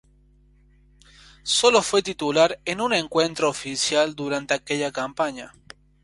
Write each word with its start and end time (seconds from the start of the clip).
Solo 1.43 1.83
fue 1.83 2.01
titular 2.01 2.59
en 2.65 2.81
un 2.81 2.91
encuentro 2.91 3.47
oficial 3.47 4.15
durante 4.15 4.55
aquella 4.55 4.91
campaña. 4.91 5.53